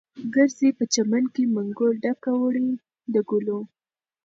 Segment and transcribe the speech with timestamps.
[0.33, 2.69] ګرځې په چمن کې، منګول ډکه وړې
[3.13, 3.59] د ګلو